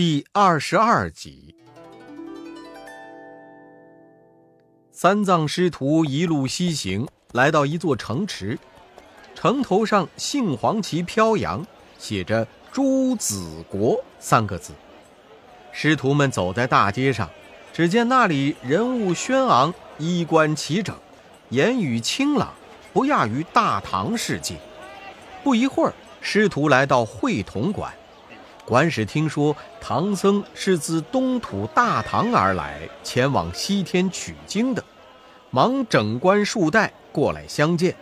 [0.00, 1.54] 第二十二集，
[4.90, 8.58] 三藏师徒一路西行，来到一座城池，
[9.34, 11.66] 城头上杏黄旗飘扬，
[11.98, 14.72] 写着“朱子国”三个字。
[15.70, 17.28] 师徒们走在大街上，
[17.70, 20.96] 只见那里人物轩昂，衣冠齐整，
[21.50, 22.54] 言语清朗，
[22.94, 24.56] 不亚于大唐世界。
[25.44, 25.92] 不一会儿，
[26.22, 27.92] 师徒来到会同馆。
[28.70, 34.84] 管使听说唐僧是自东土大唐而来，前往西天取经的，
[35.50, 37.96] 忙整冠束带过来相见，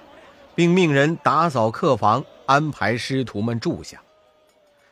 [0.54, 4.02] 并命人打扫客房，安排师徒们住下。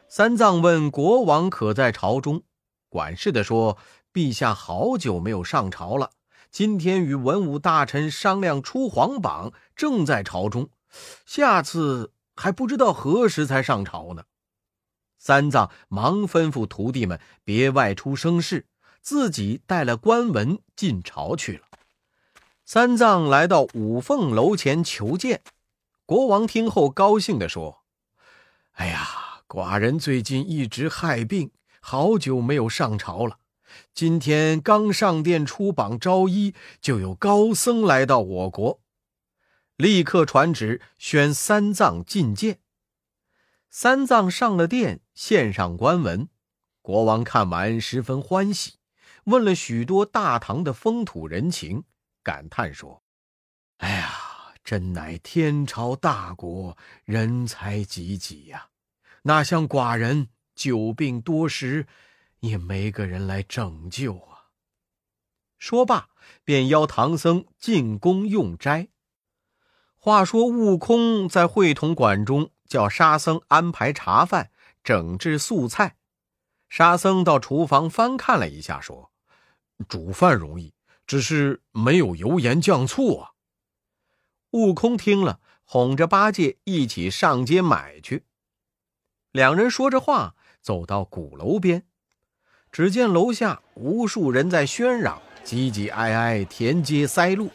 [0.08, 2.40] 三藏问国王可在朝中，
[2.88, 3.76] 管事的说
[4.14, 6.08] ：“陛下好久没有上朝了，
[6.50, 10.70] 今天与文武大臣商量出皇榜，正在朝中，
[11.26, 14.22] 下次还不知道何时才上朝呢。”
[15.26, 18.64] 三藏忙吩咐徒弟们别外出生事，
[19.02, 21.62] 自己带了官文进朝去了。
[22.64, 25.42] 三藏来到五凤楼前求见，
[26.04, 27.82] 国王听后高兴地说
[28.74, 33.38] ：“哎呀，寡人最近一直害病，好久没有上朝了。
[33.92, 38.78] 今天刚上殿出榜招医，就有高僧来到我国，
[39.76, 42.60] 立刻传旨宣三藏觐见。”
[43.70, 46.28] 三藏上了殿，献上官文。
[46.80, 48.78] 国王看完，十分欢喜，
[49.24, 51.84] 问了许多大唐的风土人情，
[52.22, 53.02] 感叹说
[53.78, 58.68] ：“哎呀，真乃天朝大国，人才济济呀！
[59.22, 61.86] 哪像寡人久病多时，
[62.40, 64.46] 也没个人来拯救啊！”
[65.58, 66.08] 说罢，
[66.44, 68.88] 便邀唐僧进宫用斋。
[69.98, 72.50] 话说，悟空在会同馆中。
[72.68, 74.50] 叫沙僧安排茶饭，
[74.82, 75.96] 整治素菜。
[76.68, 79.12] 沙僧到厨房翻看了一下，说
[79.88, 80.74] ：“煮饭容易，
[81.06, 83.30] 只是没有油盐酱醋啊。”
[84.50, 88.24] 悟空听了，哄着八戒一起上街买去。
[89.32, 91.84] 两人说着话，走到鼓楼边，
[92.72, 97.50] 只见楼下无数人在喧嚷，挤挤挨挨，填街塞路。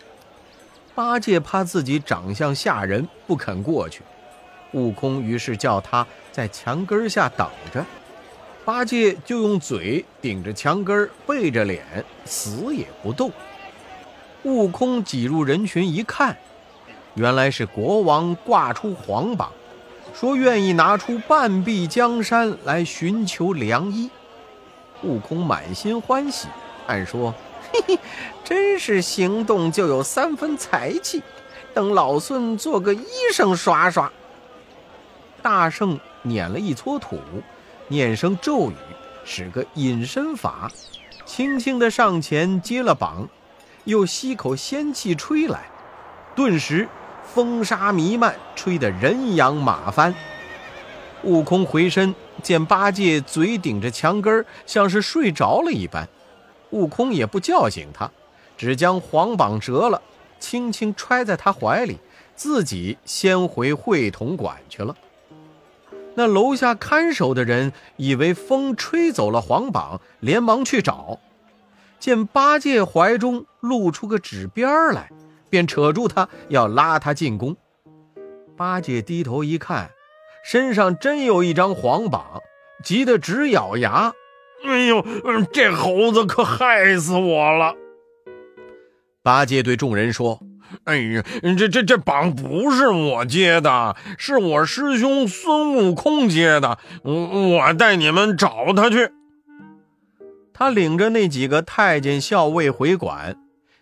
[0.93, 4.03] 八戒怕自己长相吓人，不肯过去。
[4.73, 7.85] 悟空于是叫他在墙根下等着，
[8.63, 11.83] 八戒就用嘴顶着墙根，背着脸，
[12.25, 13.31] 死也不动。
[14.43, 16.37] 悟空挤入人群一看，
[17.15, 19.51] 原来是国王挂出皇榜，
[20.13, 24.09] 说愿意拿出半壁江山来寻求良医。
[25.03, 26.47] 悟空满心欢喜，
[26.87, 27.33] 暗说
[27.73, 27.99] ：“嘿嘿，
[28.43, 31.21] 真是行动就有三分才气，
[31.73, 34.11] 等老孙做个医生耍耍。”
[35.41, 37.19] 大圣捻了一撮土，
[37.87, 38.75] 念声咒语，
[39.25, 40.71] 使个隐身法，
[41.25, 43.27] 轻轻的上前接了榜，
[43.85, 45.69] 又吸口仙气吹来，
[46.35, 46.87] 顿时
[47.33, 50.13] 风沙弥漫，吹得人仰马翻。
[51.23, 56.07] 悟空回身见八戒嘴顶着墙根像是睡着了一般，
[56.71, 58.09] 悟空也不叫醒他，
[58.57, 60.01] 只将黄榜折了，
[60.39, 61.99] 轻轻揣在他怀里，
[62.35, 64.95] 自己先回会同馆去了。
[66.15, 71.19] 那楼下看守的人以为风吹走了黄榜，连忙去找，
[71.99, 75.09] 见八戒怀中露出个纸边来，
[75.49, 77.55] 便扯住他要拉他进宫。
[78.57, 79.91] 八戒低头一看，
[80.43, 82.41] 身上真有一张黄榜，
[82.83, 84.13] 急得直咬牙
[84.65, 85.03] ：“哎呦，
[85.53, 87.75] 这猴子可害死我了！”
[89.23, 90.39] 八戒对众人说。
[90.85, 91.23] 哎呀，
[91.57, 96.77] 这这这榜不是我接的，是我师兄孙悟空接的。
[97.03, 99.11] 我我带你们找他去。
[100.53, 103.35] 他领着那几个太监校尉回馆，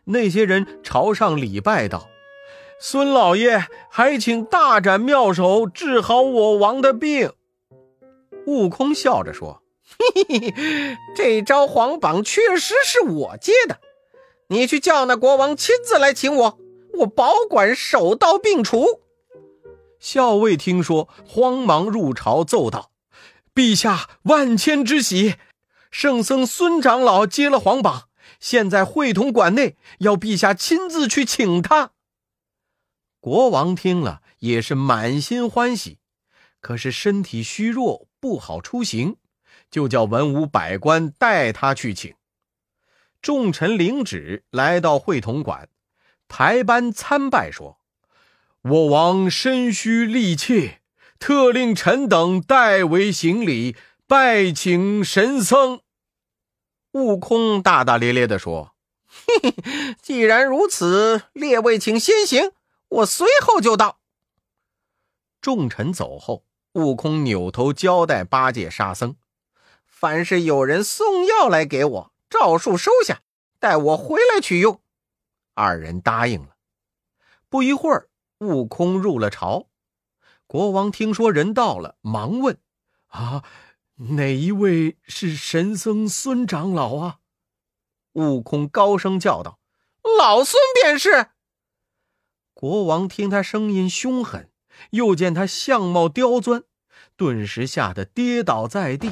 [0.06, 2.08] 那些人朝上礼拜道
[2.80, 7.32] ：“孙老爷，还请大展妙手，治好我王的病。”
[8.48, 9.62] 悟空笑着说
[10.00, 13.80] ：“嘿嘿嘿，这招黄榜确实是我接的，
[14.48, 16.58] 你去叫那国王亲自来请我。”
[16.94, 19.02] 我保管手到病除。
[20.00, 22.92] 校尉听说，慌忙入朝奏道
[23.54, 25.36] ：“陛下万千之喜，
[25.92, 28.08] 圣僧孙长老接了皇榜，
[28.40, 31.92] 现在会同馆内，要陛下亲自去请他。”
[33.20, 36.00] 国王听了也是满心欢喜，
[36.62, 39.18] 可是身体虚弱，不好出行，
[39.70, 42.16] 就叫文武百官带他去请。
[43.22, 45.68] 众臣领旨来到会同馆。
[46.30, 47.80] 排班参拜说
[48.62, 50.80] ：“我王身虚力怯，
[51.18, 53.76] 特令臣等代为行礼，
[54.08, 55.82] 拜请神僧。
[56.94, 58.76] 悟空大大咧咧地说
[59.10, 62.52] ：“嘿嘿，既然如此，列位请先行，
[62.90, 64.00] 我随后就到。”
[65.42, 69.16] 众臣走后，悟空扭头交代八戒、沙僧
[69.86, 73.22] ：“凡是有人送药来给我，照数收下，
[73.60, 74.80] 待我回来取用。”
[75.60, 76.56] 二人答应了。
[77.50, 79.68] 不一会儿，悟空入了朝。
[80.48, 82.58] 国王听说人到了，忙问
[83.08, 83.44] ：“啊？”
[84.16, 87.20] 哪一位是神僧孙长老啊？
[88.14, 89.60] 悟空高声叫道
[90.18, 91.32] ：“老孙便是。”
[92.56, 94.50] 国王听他声音凶狠，
[94.92, 96.64] 又见他相貌刁钻，
[97.18, 99.12] 顿时吓得跌倒在地，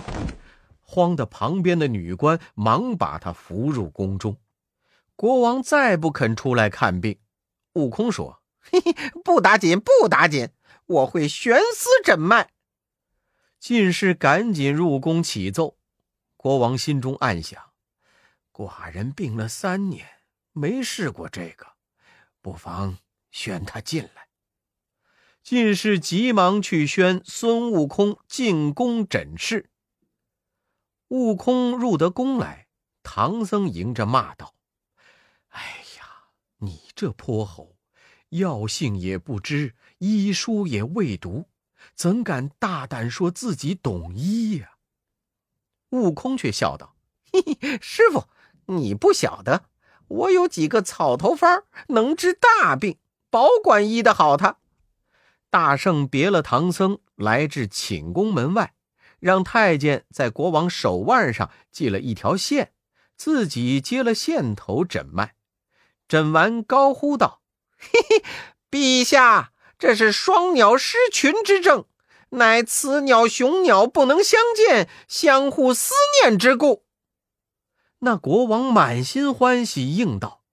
[0.79, 4.37] 慌得旁边的女官忙把他扶入宫中。
[5.17, 7.19] 国王再不肯出来看病。
[7.73, 8.93] 悟空说：“嘿嘿，
[9.23, 10.51] 不打紧，不打紧，
[10.85, 12.51] 我会悬丝诊脉。”
[13.59, 15.75] 进士赶紧入宫启奏，
[16.35, 17.71] 国王心中暗想：
[18.53, 20.07] 寡人病了三年，
[20.53, 21.65] 没试过这个，
[22.39, 22.99] 不妨
[23.31, 24.27] 宣他进来。
[25.41, 29.71] 进士急忙去宣孙悟空进宫诊视。
[31.07, 32.67] 悟空入得宫来，
[33.01, 34.53] 唐僧迎着骂道：“，
[36.59, 37.75] 你这泼猴，
[38.29, 41.45] 药性也不知，医书也未读。”
[41.95, 44.71] 怎敢大胆说自己懂医呀？
[45.91, 46.95] 悟空却笑道
[47.31, 48.27] ：“嘿嘿，师傅，
[48.65, 49.65] 你不晓得，
[50.07, 52.97] 我有几个草头方，能治大病，
[53.29, 54.57] 保管医得好。”他
[55.49, 58.73] 大圣别了唐僧，来至寝宫门外，
[59.19, 62.73] 让太监在国王手腕上系了一条线，
[63.15, 65.35] 自己接了线头诊脉。
[66.07, 67.41] 诊完，高呼道
[67.77, 68.23] ：“嘿嘿，
[68.71, 71.85] 陛下！”这是双鸟失群之症，
[72.29, 76.85] 乃雌鸟雄鸟不能相见，相互思念之故。
[77.99, 80.43] 那国王满心欢喜，应道：“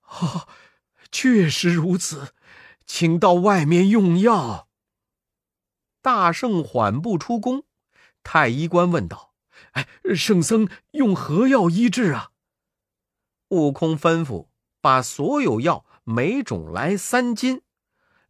[0.00, 0.48] 啊，
[1.12, 2.32] 确实如此，
[2.86, 4.68] 请到外面用药。”
[6.00, 7.64] 大圣缓步出宫，
[8.22, 9.34] 太医官问道
[9.72, 12.30] ：“哎，圣僧用何药医治啊？”
[13.48, 14.49] 悟空吩咐
[14.80, 17.62] 把所有药每种来三斤。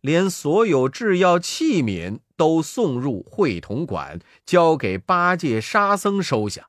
[0.01, 6.69] 连所有制药器皿都送入会同馆，交给八戒、沙僧收下。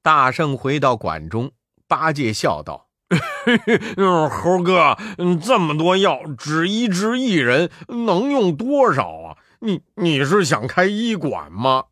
[0.00, 1.52] 大圣回到馆中，
[1.86, 2.88] 八戒笑道：
[4.30, 4.96] “猴哥，
[5.42, 9.36] 这么多药，只医治一人，能用多少啊？
[9.60, 11.84] 你你是想开医馆吗？”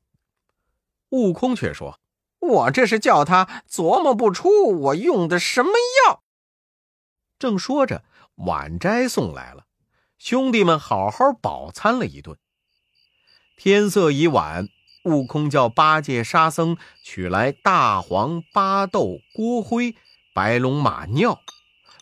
[1.12, 2.00] 悟空却说
[2.40, 5.72] ：“我这是叫他琢磨不出我用的什么
[6.06, 6.21] 药。”
[7.42, 8.04] 正说着，
[8.36, 9.64] 晚斋送来了。
[10.16, 12.38] 兄弟们好好饱餐了一顿。
[13.56, 14.68] 天色已晚，
[15.02, 19.96] 悟空叫八戒、沙僧取来大黄、巴豆、锅灰、
[20.32, 21.40] 白龙马尿，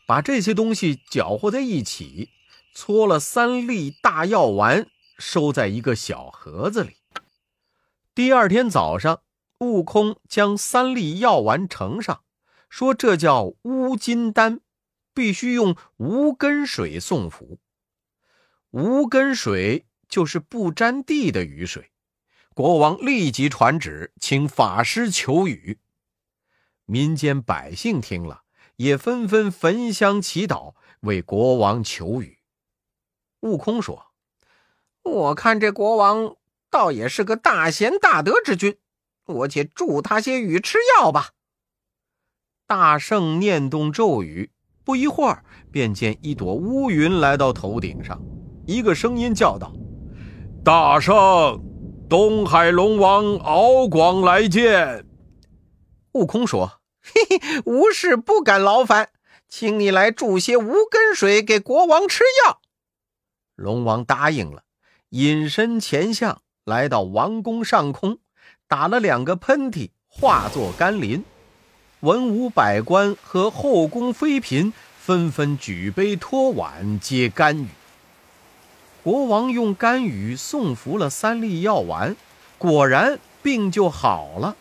[0.04, 2.28] 把这些东西搅和在一起，
[2.74, 6.98] 搓了三粒大药丸，收在一个小盒子里。
[8.14, 9.22] 第二天早上，
[9.60, 12.20] 悟空将三粒药丸盛上，
[12.68, 14.60] 说：“这叫乌金丹，
[15.14, 17.58] 必须用无根水送服。”
[18.70, 21.90] 无根水就是不沾地的雨水，
[22.54, 25.78] 国王立即传旨，请法师求雨。
[26.84, 28.42] 民间百姓听了，
[28.76, 32.38] 也纷纷焚香祈祷，为国王求雨。
[33.40, 34.12] 悟空说
[35.02, 36.36] ：“我看这国王
[36.68, 38.78] 倒也是个大贤大德之君，
[39.24, 41.30] 我且助他些雨吃药吧。”
[42.66, 44.52] 大圣念动咒语，
[44.90, 48.20] 不一会儿，便见一朵乌云来到头顶上。
[48.66, 49.72] 一个声音叫道
[50.64, 51.62] ：“大圣，
[52.08, 55.06] 东海龙王敖广来见。”
[56.10, 59.10] 悟空说：“嘿嘿，无事不敢劳烦，
[59.48, 62.60] 请你来注些无根水给国王吃药。”
[63.54, 64.64] 龙王答应了，
[65.10, 68.18] 隐身前向，来到王宫上空，
[68.66, 71.22] 打了两个喷嚏，化作甘霖。
[72.00, 77.68] 文武百官和后宫妃嫔纷纷举杯托碗接甘雨。
[79.02, 82.16] 国王用甘雨送服了三粒药丸，
[82.56, 84.56] 果然病就好了。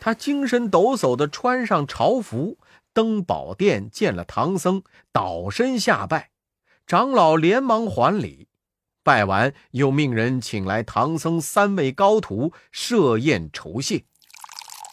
[0.00, 2.56] 他精神抖擞地穿上朝服，
[2.92, 6.30] 登宝殿见了唐僧，倒身下拜。
[6.84, 8.48] 长老连忙还礼，
[9.04, 14.02] 拜完又命人请来唐僧三位高徒设宴酬谢。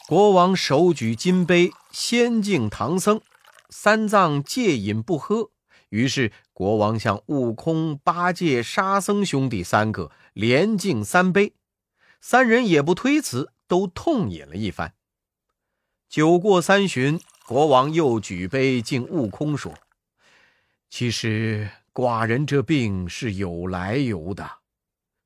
[0.10, 3.22] 国王手举金杯，先敬唐僧，
[3.70, 5.52] 三藏戒饮不喝。
[5.90, 11.54] 于是，国王向悟空、八戒、沙僧兄弟三个连敬三杯，
[12.20, 14.96] 三人也不推辞，都痛饮了一番。
[16.10, 19.76] 酒过三巡，国王又举杯敬悟空说
[20.90, 24.50] ：“其实寡人这病是有来由的。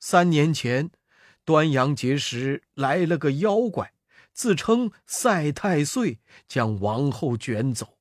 [0.01, 0.91] 三年前，
[1.45, 3.92] 端阳节时来了个妖怪，
[4.33, 7.97] 自称赛太岁，将王后卷走。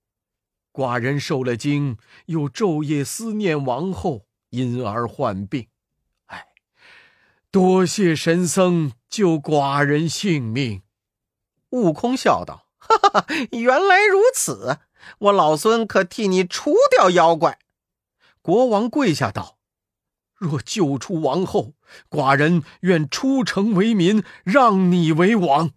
[0.72, 5.68] 寡人受了惊，又昼夜思念王后，因而患病。
[6.26, 6.46] 哎，
[7.50, 10.82] 多谢神僧救寡人性命。”
[11.70, 12.66] 悟空笑道。
[12.78, 14.78] 哈哈，原来如此！
[15.18, 17.58] 我老孙可替你除掉妖怪。
[18.40, 19.58] 国王跪下道
[20.34, 21.74] ：“若救出王后，
[22.10, 25.70] 寡人愿出城为民，让你为王。”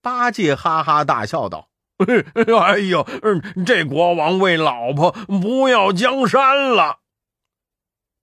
[0.00, 3.06] 八戒哈哈大笑道：“哎呦，
[3.66, 7.00] 这国王为老婆不要江山了。”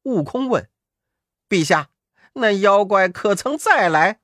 [0.03, 0.69] 悟空问
[1.49, 1.89] ：“陛下，
[2.33, 4.21] 那妖怪可曾再来？”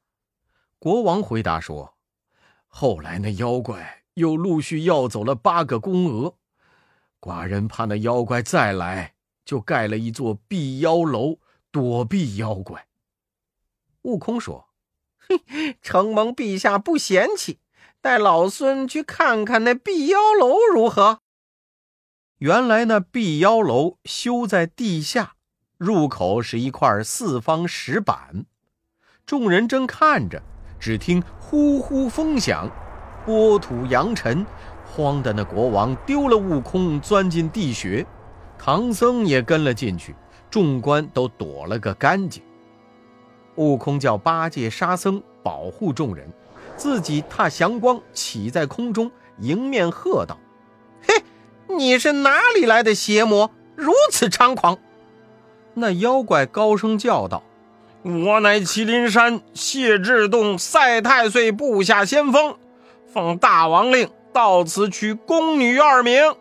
[0.79, 1.93] 国王回答说。
[2.75, 6.37] 后来那妖怪又陆续要走了八个宫娥，
[7.21, 9.13] 寡人怕那妖怪再来，
[9.45, 11.37] 就盖了一座避妖楼
[11.69, 12.87] 躲避妖怪。
[14.01, 14.69] 悟空说：“，
[15.81, 17.59] 承蒙陛下不嫌弃，
[18.01, 21.19] 带老孙去看看那碧妖楼如何？”
[22.39, 25.35] 原来那碧妖楼修在地下，
[25.77, 28.45] 入口是一块四方石板，
[29.25, 30.41] 众人正看着。
[30.79, 32.69] 只听呼呼风响，
[33.25, 34.45] 波土扬尘，
[34.85, 38.05] 慌的那国王丢了悟空，钻进地穴，
[38.57, 40.13] 唐僧也跟了进去，
[40.49, 42.43] 众官都躲了个干净。
[43.55, 46.27] 悟空叫八戒、沙僧保护众人，
[46.75, 50.37] 自己踏祥光起在空中，迎面喝道
[51.07, 51.23] ：“嘿，
[51.67, 54.77] 你是哪里来的邪魔，如此猖狂？”
[55.75, 57.43] 那妖怪高声叫道。
[58.03, 62.57] 我乃麒麟山谢志洞赛太岁部下先锋，
[63.13, 66.35] 奉大王令到此取宫女二名。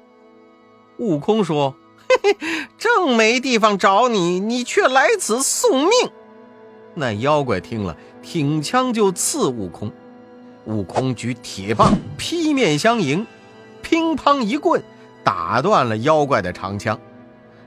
[0.99, 1.76] 悟空说
[2.09, 5.90] ：“嘿嘿，正没地方找你，你却来此送命。”
[6.95, 9.91] 那妖怪听了，挺枪就刺悟空。
[10.67, 13.27] 悟空举铁棒劈面相迎，
[13.83, 14.83] 乒乓一棍
[15.25, 17.01] 打断了妖怪的长枪。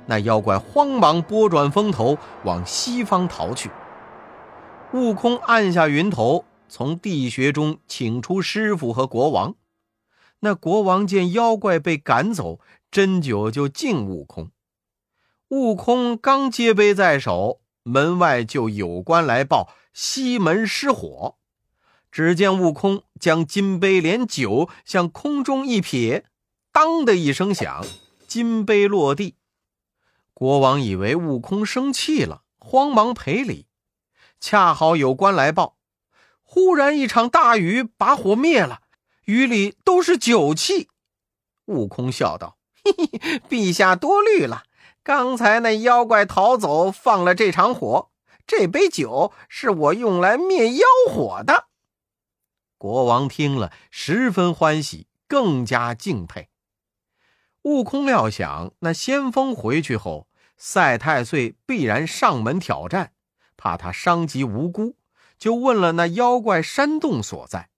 [0.06, 3.70] 那妖怪慌忙拨转风头，往西方逃去。
[4.94, 9.56] 悟空按下云头，从地穴中请出师傅和国王。
[10.42, 12.60] 那国王见妖怪被赶走，
[12.92, 14.52] 斟酒就敬悟空。
[15.50, 21.38] 悟空刚接杯在手，门外就有官来报西门失火。
[22.12, 26.26] 只见悟空将金杯连酒向空中一撇，
[26.72, 27.86] 当的一声响，
[28.28, 29.36] 金杯落地。
[30.34, 33.68] 国王以为悟空生气了，慌忙赔礼。
[34.40, 35.78] 恰好有官来报，
[36.42, 38.82] 忽然一场大雨把火灭了，
[39.26, 40.90] 雨里都是酒气。
[41.66, 44.65] 悟空笑道：“嘿嘿，陛下多虑了。
[45.06, 48.10] 刚才那妖怪逃走，放了这场火，
[48.48, 51.68] 这杯酒是我用来灭妖火的。”
[52.80, 56.50] 国王听了十分欢喜，更加敬佩。
[57.62, 63.12] 悟空料想，那先锋回去后，赛太岁必然上门挑战。
[63.56, 64.96] 怕他伤及无辜，
[65.38, 67.70] 就问了那妖怪山洞所在。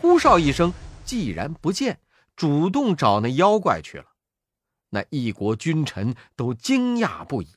[0.00, 2.00] 呼哨一声，既然不见，
[2.34, 4.06] 主动找那妖怪去了。
[4.94, 7.48] 那一国君臣都惊讶不已。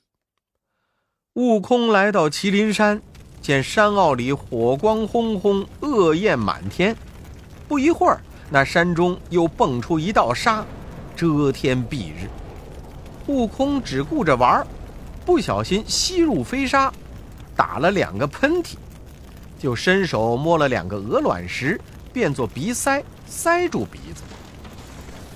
[1.33, 2.99] 悟空来到麒麟山，
[3.43, 6.95] 见山坳里火光轰轰，恶焰满天。
[7.67, 10.65] 不一会儿，那山中又蹦出一道沙，
[11.15, 12.27] 遮天蔽日。
[13.27, 14.65] 悟空只顾着玩，
[15.23, 16.91] 不小心吸入飞沙。
[17.55, 18.73] 打了两个喷嚏，
[19.59, 21.79] 就伸手摸了两个鹅卵石，
[22.11, 24.23] 变作鼻塞，塞住鼻子。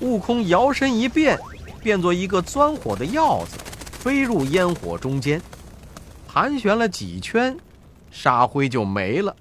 [0.00, 1.38] 悟空摇身一变，
[1.82, 3.56] 变作一个钻火的鹞子，
[3.90, 5.42] 飞入烟火中间，
[6.28, 7.58] 盘旋了几圈，
[8.10, 9.34] 沙灰就没了，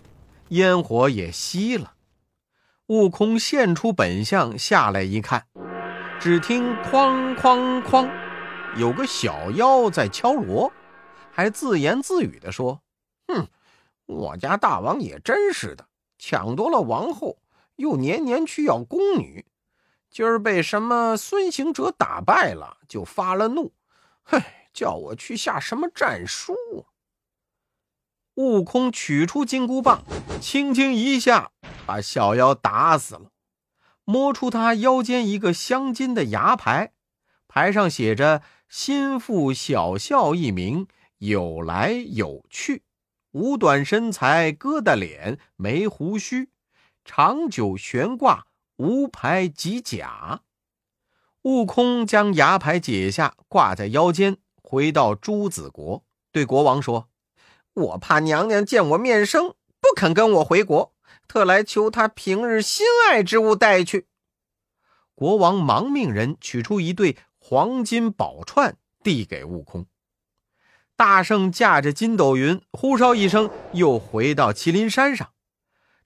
[0.49, 1.93] 烟火也熄了。
[2.87, 5.45] 悟空现出本相，下来一看，
[6.19, 8.09] 只听哐哐哐，
[8.75, 10.71] 有个小妖在敲锣。
[11.31, 12.81] 还自言自语地说
[13.29, 13.47] ：“哼，
[14.05, 15.85] 我家大王也真是的，
[16.17, 17.37] 抢夺了王后，
[17.77, 19.45] 又年年去要宫女，
[20.11, 23.71] 今儿被什么孙行者打败了，就发了怒，
[24.21, 26.53] 嗨，叫我去下什么战书。”
[28.35, 30.03] 悟空取出金箍棒，
[30.41, 31.51] 轻轻一下，
[31.85, 33.31] 把小妖打死了，
[34.03, 36.91] 摸出他腰间一个镶金的牙牌，
[37.47, 40.87] 牌上写着“心腹小校”一名。
[41.19, 42.83] 有来有去，
[43.31, 46.49] 五短身材，疙瘩脸，没胡须，
[47.05, 48.47] 长久悬挂，
[48.81, 50.41] 无牌及甲。
[51.43, 57.07] 悟空将牙牌解下，挂在腰间，回到朱子国，对国王说
[57.73, 60.95] ：“我怕娘娘见我面生，不肯跟我回国，
[61.27, 64.07] 特来求她平日心爱之物带去。”
[65.13, 69.85] 国王忙命人取出一对黄金宝串，递给悟空。
[70.95, 75.29] 大圣驾着筋斗云，呼哨一声，又回到麒麟山上，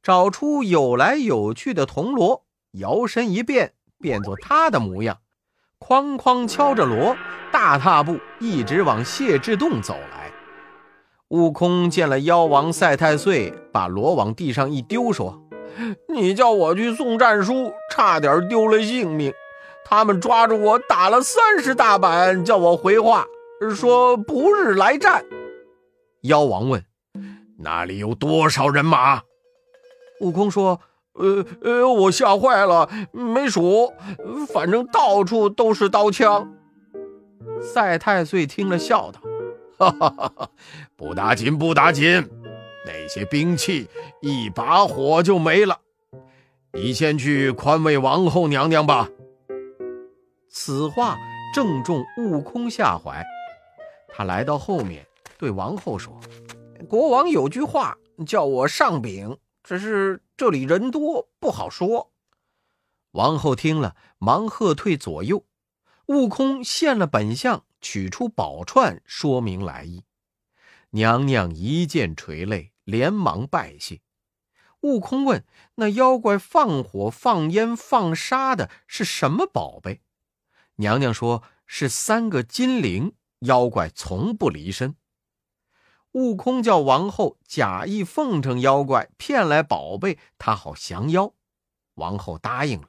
[0.03, 2.44] 找出有来有去的铜锣，
[2.77, 5.17] 摇身一变，变作他的模样，
[5.79, 7.15] 哐哐敲着锣，
[7.51, 10.31] 大踏步一直往谢志洞走来。
[11.29, 15.41] 悟空见了妖王赛太岁，把锣往地上一丢，说
[16.07, 19.33] ：“你叫我去送战书，差点丢了性命。
[19.83, 23.25] 他们抓住我打了三十大板，叫我回话。”
[23.73, 25.25] 说不日来战。
[26.21, 26.83] 妖王问
[27.57, 29.21] ：“那里有多少人马？”
[30.19, 30.81] 悟空说
[31.15, 33.93] ：“呃呃，我吓坏了，没数，
[34.53, 36.53] 反正到处都是刀枪。”
[37.61, 39.21] 赛太岁听了，笑道
[39.77, 40.49] ：“哈哈哈哈
[40.95, 42.27] 不打紧，不打紧，
[42.85, 43.87] 那些兵器
[44.21, 45.79] 一把火就没了。
[46.73, 49.09] 你先去宽慰王后娘娘吧。”
[50.49, 51.17] 此话
[51.53, 53.23] 正中悟空下怀。
[54.09, 55.05] 他来到后面，
[55.37, 56.17] 对王后说
[56.89, 62.13] ：“国王有句话叫我上禀，只是这里人多，不好说。”
[63.11, 65.45] 王后听了，忙喝退左右。
[66.05, 70.03] 悟空现了本相，取出宝串，说明来意。
[70.91, 74.01] 娘娘一见垂泪，连忙拜谢。
[74.81, 75.43] 悟空问
[75.75, 80.01] ：“那妖怪放火、放烟、放沙的是什么宝贝？”
[80.77, 84.95] 娘娘说：“是三个金铃。”妖怪从不离身。
[86.15, 91.33] 悟空叫王后假意奉承妖怪，骗来宝贝，他好降妖。
[91.95, 92.87] 王后答应了。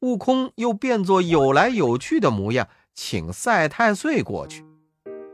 [0.00, 4.62] 悟空又变作有来有去的模样，请赛太岁过去。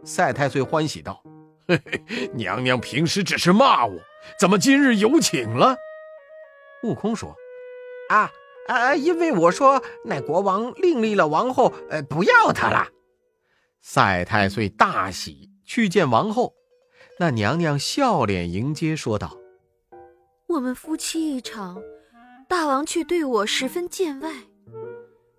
[0.05, 1.20] 赛太岁欢喜道
[1.66, 4.01] ：“嘿嘿，娘娘平时只是骂我，
[4.38, 5.77] 怎么今日有请了？”
[6.85, 7.35] 悟空说
[8.09, 8.31] ：“啊
[8.68, 12.87] 啊，因为我说那国王另立了王后，呃，不要他了。”
[13.83, 16.55] 赛太岁大喜，去见王后。
[17.20, 19.37] 那娘娘笑脸迎接，说道
[20.48, 21.78] ：“我们夫妻一场，
[22.48, 24.33] 大王却对我十分见外。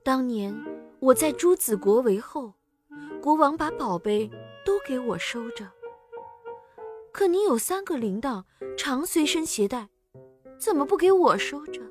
[0.03, 0.55] 当年
[0.99, 2.53] 我在朱子国为后，
[3.19, 4.29] 国王把宝贝
[4.63, 5.67] 都给我收着。
[7.11, 8.43] 可你有三个铃铛，
[8.77, 9.89] 常随身携带，
[10.59, 11.81] 怎么不给我收着？”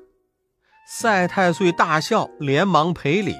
[0.87, 3.35] 赛太岁大笑，连忙赔礼，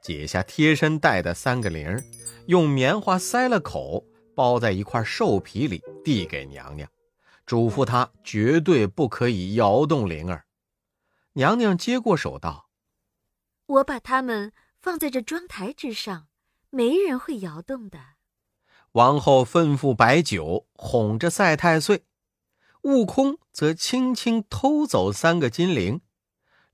[0.00, 2.00] 解下贴身带的三个铃儿。
[2.46, 4.04] 用棉花塞了口，
[4.40, 6.88] 包在一块兽皮里，递给娘娘，
[7.44, 10.46] 嘱咐她绝对不可以摇动铃儿。
[11.34, 12.70] 娘娘接过手道
[13.68, 16.28] ：“我把它们放在这妆台之上，
[16.70, 17.98] 没人会摇动的。”
[18.92, 22.06] 王后吩咐摆酒，哄着赛太岁。
[22.84, 26.00] 悟空则轻轻偷走三个金铃，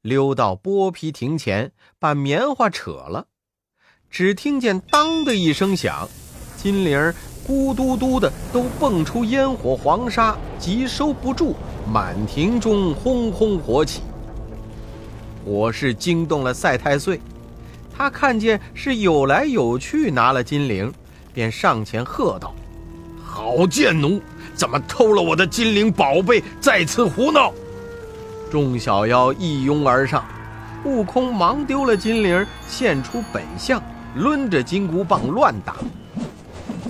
[0.02, 3.26] 溜到剥皮亭前，把棉花扯了。
[4.08, 6.08] 只听见“当”的一声响，
[6.56, 7.12] 金铃儿
[7.46, 11.54] 咕嘟嘟的都蹦出烟火黄沙，急收不住，
[11.92, 14.02] 满庭中轰轰火起。
[15.44, 17.20] 火势惊动了赛太岁，
[17.96, 20.92] 他看见是有来有去拿了金铃，
[21.32, 22.52] 便上前喝道
[23.24, 24.20] ：“好贱奴，
[24.56, 27.52] 怎么偷了我的金铃宝贝，在此胡闹！”
[28.50, 30.24] 众小妖一拥而上，
[30.84, 33.80] 悟空忙丢了金铃，现出本相。
[34.16, 35.76] 抡着金箍棒乱打，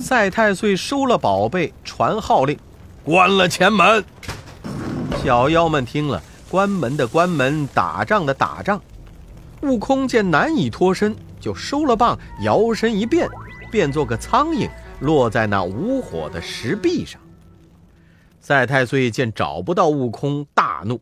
[0.06, 2.56] 赛太岁收了宝贝，传号令，
[3.02, 4.04] 关了前门。
[5.24, 8.80] 小妖们听了，关门的关门，打仗的打仗。
[9.62, 13.28] 悟空见难以脱身，就收了棒，摇身一变，
[13.68, 17.20] 变做个苍蝇，落在那无火的石壁上。
[18.38, 21.00] 赛太岁见找不到悟空，大怒。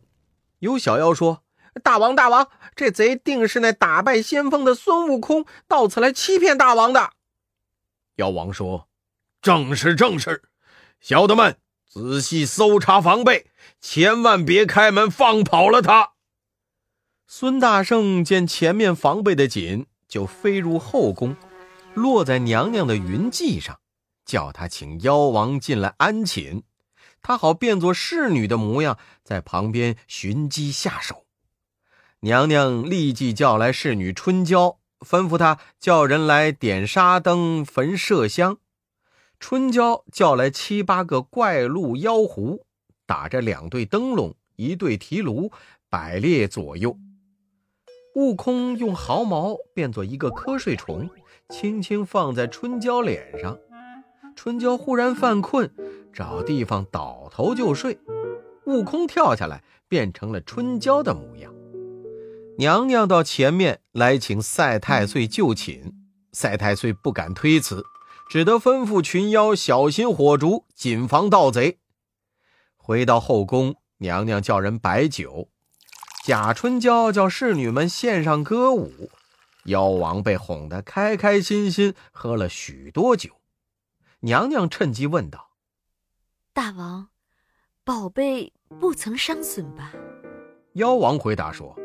[0.57, 1.43] 有小妖说。
[1.83, 7.11] 大王，大王，这贼定是那打败先锋的孙悟空，到此来欺骗大王的。
[8.15, 8.87] 妖王说
[9.45, 10.41] ：“正是，正是。
[10.99, 13.45] 小的们，仔细搜查防备，
[13.79, 16.13] 千万别开门放跑了他。”
[17.29, 21.37] 孙大圣见前面防备的紧，就飞入后宫，
[21.93, 23.77] 落在娘娘的云髻上，
[24.25, 26.63] 叫他请妖王进来安寝，
[27.21, 31.27] 他好变作侍女的模样，在旁边寻机下手。
[32.21, 38.57] 娘娘立即叫来侍女春娇，吩咐她叫人来点纱灯、焚麝香。
[39.47, 42.65] 春娇叫来七八个怪鹿妖狐，
[43.05, 45.51] 打着两对灯笼，一对提炉，
[45.87, 46.97] 摆列左右。
[48.15, 51.07] 悟空用毫毛变作一个瞌睡虫，
[51.49, 53.55] 轻轻放在春娇脸上。
[54.35, 55.69] 春娇忽然犯困，
[56.11, 57.99] 找地方倒头就睡。
[58.65, 61.53] 悟空跳下来，变成了春娇的模样。
[62.57, 65.93] 娘娘到前面来请赛太岁就寝，
[66.31, 67.85] 赛太岁不敢推辞，
[68.27, 71.79] 只得吩咐群妖小心火烛，谨防盗贼。
[72.75, 75.49] 回到后宫，娘娘叫人摆酒。
[76.23, 79.11] 贾春娇叫侍女们献上歌舞，
[79.65, 83.29] 妖王被哄得开开心心，喝了许多酒。
[84.21, 85.51] 娘娘趁机问道
[86.51, 87.09] ：“大王，
[87.83, 89.93] 宝贝不曾伤损吧？”
[90.73, 91.75] 妖王回答说：“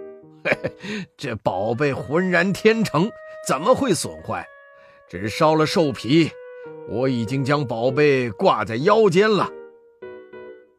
[0.42, 3.10] 嘿嘿，这宝贝浑然天成，
[3.46, 4.48] 怎么会损坏？
[5.10, 6.30] 只烧了兽皮。
[6.88, 9.50] 我已经将宝贝挂在腰间了。”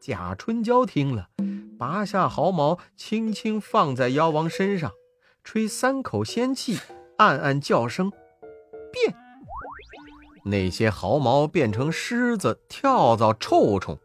[0.00, 1.28] 贾春娇听了。
[1.78, 4.92] 拔下毫毛，轻轻放在妖王身上，
[5.42, 6.78] 吹三口仙气，
[7.18, 8.10] 暗暗叫声
[8.92, 9.14] “变”。
[10.46, 13.98] 那些毫毛变成虱子、跳蚤、臭虫，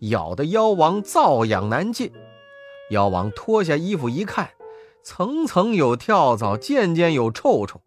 [0.00, 2.10] 咬得妖王瘙痒难禁。
[2.90, 4.52] 妖王脱下衣服一看，
[5.02, 7.82] 层层有跳蚤，件件有臭虫，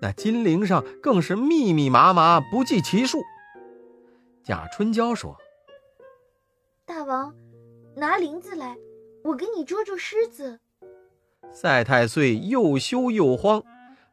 [0.00, 3.20] 那金铃上更是密密麻麻，不计其数。
[4.44, 5.36] 贾春娇说
[6.86, 7.34] ：“大王。”
[7.96, 8.76] 拿铃子来，
[9.24, 10.60] 我给你捉捉狮子。
[11.52, 13.60] 赛太岁又羞又慌，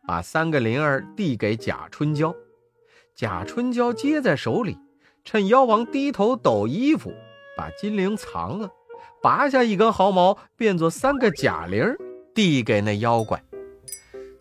[0.08, 2.34] 把三个铃儿递给贾春娇。
[3.14, 4.76] 贾春娇接在手里，
[5.24, 7.14] 趁妖王低头抖衣服，
[7.56, 8.72] 把金铃藏了，
[9.22, 11.96] 拔下一根毫毛，变作三个假铃儿，
[12.34, 13.44] 递给那妖怪。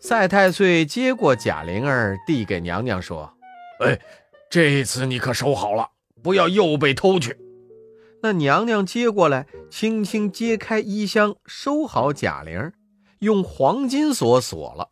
[0.07, 3.33] 赛太岁接过贾玲儿，递给娘娘说
[3.83, 3.99] ：“哎，
[4.51, 5.89] 这次你可收好了，
[6.21, 7.35] 不要又被偷去。”
[8.21, 12.71] 那娘娘接过来，轻轻揭开衣箱，收好贾铃，
[13.17, 14.89] 用黄金锁锁了。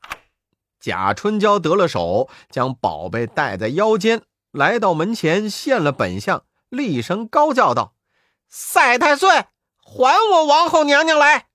[0.80, 7.94] 贾春娇得了手，将宝贝戴在腰间，来到门前现了本相，厉声高叫道
[8.50, 9.30] ：“赛太岁，
[9.78, 11.50] 还我王后娘娘来！”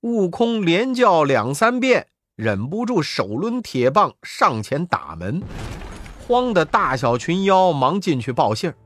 [0.00, 5.42] 悟空连叫两三遍，忍不住手抡铁棒上前打门，
[6.26, 8.76] 慌得大小群妖忙进去报信儿。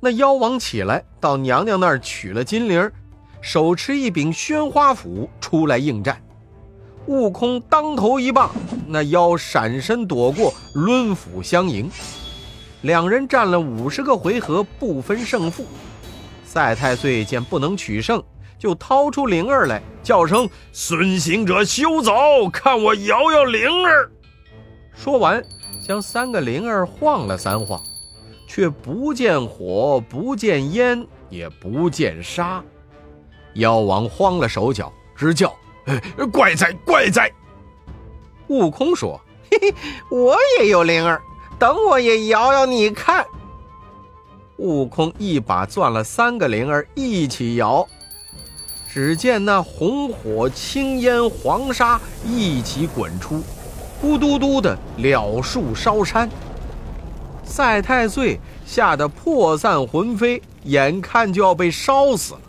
[0.00, 2.90] 那妖王起来，到娘娘那儿取了金铃，
[3.40, 6.20] 手持一柄宣花斧出来应战。
[7.06, 8.50] 悟空当头一棒，
[8.88, 11.88] 那妖闪身躲过，抡斧相迎。
[12.80, 15.64] 两人战了五十个回合，不分胜负。
[16.44, 18.20] 赛太岁见不能取胜，
[18.62, 22.12] 就掏出灵儿来，叫声：“孙行者休走，
[22.52, 24.08] 看我摇摇灵儿。”
[24.94, 25.42] 说完，
[25.84, 27.82] 将三个灵儿晃了三晃。
[28.46, 32.62] 却不见火，不见烟，也不见沙。
[33.54, 35.52] 妖王慌了手脚，直叫
[36.32, 37.28] ：“怪哉，怪哉！”
[38.46, 39.20] 悟空说
[39.50, 39.74] ：“嘿嘿，
[40.08, 41.20] 我也有灵儿，
[41.58, 43.26] 等我也摇摇，你看。”
[44.58, 47.84] 悟空一把攥了三个灵儿，一起摇。
[48.94, 53.42] 只见那红火、青烟、黄沙一起滚出，
[54.02, 56.28] 咕嘟嘟的了树烧山。
[57.42, 62.40] 赛太岁吓得魄散魂飞，眼看就要被烧死了。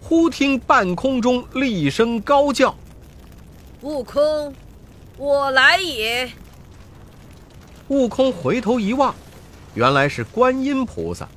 [0.00, 2.72] 忽听半空中厉声高叫
[3.82, 4.54] ：“悟空，
[5.16, 6.30] 我来也！”
[7.88, 9.12] 悟空回头一望，
[9.74, 11.28] 原来是观音菩萨。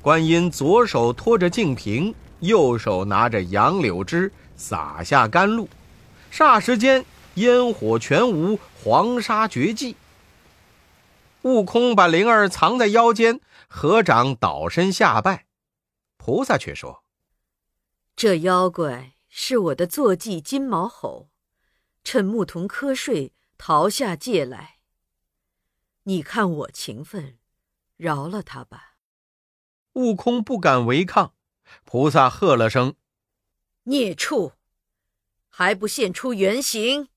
[0.00, 5.68] 观音左手托着净瓶，右手拿着杨柳枝，洒下甘露。
[6.32, 9.96] 霎时间，烟火全无，黄沙绝迹。
[11.42, 15.46] 悟空把灵儿藏在腰间，合掌倒身下拜。
[16.16, 17.02] 菩萨却说
[18.14, 21.30] ：“这妖怪是我的坐骑金毛吼，
[22.04, 24.76] 趁牧童瞌睡逃下界来。
[26.04, 27.38] 你看我情分，
[27.96, 28.96] 饶了他吧。”
[29.94, 31.32] 悟空不敢违抗。
[31.84, 32.94] 菩萨喝了声
[33.84, 34.52] ：“孽畜，
[35.48, 37.08] 还不现出原形！”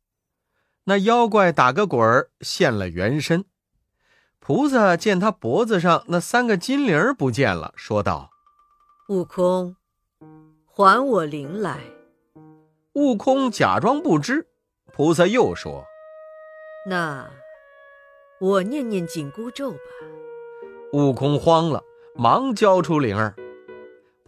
[0.85, 3.45] 那妖怪打个滚儿，现了原身。
[4.39, 8.29] 菩萨见他脖子上那三个金铃不见了，说道
[9.07, 9.77] ：“悟空，
[10.65, 11.79] 还我铃来。”
[12.93, 14.47] 悟空假装不知。
[14.91, 15.85] 菩萨又说
[16.87, 17.31] ：“那
[18.39, 19.79] 我念念紧箍咒吧。”
[20.91, 21.81] 悟空慌了，
[22.13, 23.33] 忙交出铃儿。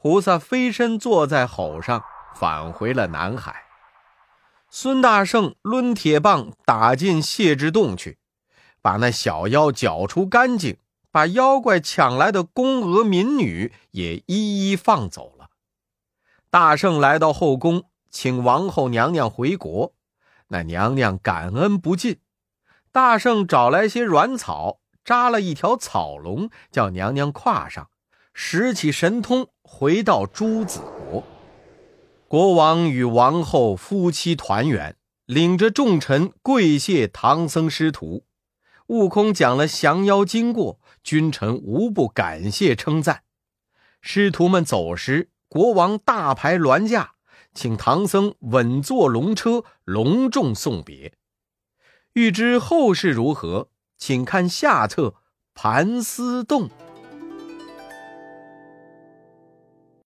[0.06, 2.04] 菩萨飞身坐在吼上，
[2.36, 3.64] 返回了南海。
[4.70, 8.20] 孙大圣抡铁棒打进谢之洞去。
[8.84, 10.78] 把那小妖搅除干净，
[11.10, 15.50] 把妖怪抢来的宫娥民女也一一放走了。
[16.52, 19.96] 大圣来到后宫，请王后娘娘回国，
[20.50, 22.20] 那娘娘感恩不尽。
[22.92, 27.90] 大圣找来些软草，扎了一条草龙，叫娘娘跨上，
[28.38, 31.24] 使起神通，回到朱子国。
[32.28, 38.26] 国王与王后夫妻团圆，领着众臣跪谢唐僧师徒。
[38.88, 43.24] 悟空讲了降妖经过，君臣无不感谢称赞。
[44.02, 47.14] 师徒们走时，国王大排銮驾，
[47.54, 51.14] 请唐僧稳坐龙车，隆重送别。
[52.12, 55.08] 欲知后事如何，请看下册
[55.54, 56.68] 《盘丝洞》。